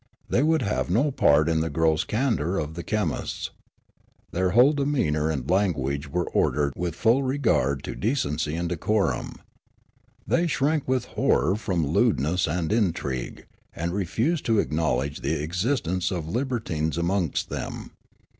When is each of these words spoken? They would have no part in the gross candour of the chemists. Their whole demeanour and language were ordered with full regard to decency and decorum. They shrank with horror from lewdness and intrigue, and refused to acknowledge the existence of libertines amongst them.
They 0.29 0.41
would 0.41 0.63
have 0.63 0.89
no 0.89 1.11
part 1.11 1.47
in 1.47 1.59
the 1.59 1.69
gross 1.69 2.03
candour 2.03 2.57
of 2.57 2.73
the 2.73 2.81
chemists. 2.81 3.51
Their 4.31 4.49
whole 4.49 4.73
demeanour 4.73 5.29
and 5.29 5.47
language 5.47 6.07
were 6.09 6.27
ordered 6.31 6.73
with 6.75 6.95
full 6.95 7.21
regard 7.21 7.83
to 7.83 7.93
decency 7.93 8.55
and 8.55 8.67
decorum. 8.67 9.33
They 10.25 10.47
shrank 10.47 10.87
with 10.87 11.05
horror 11.05 11.55
from 11.55 11.85
lewdness 11.85 12.47
and 12.47 12.73
intrigue, 12.73 13.45
and 13.75 13.93
refused 13.93 14.43
to 14.47 14.57
acknowledge 14.57 15.21
the 15.21 15.39
existence 15.43 16.09
of 16.09 16.27
libertines 16.27 16.97
amongst 16.97 17.49
them. 17.49 17.91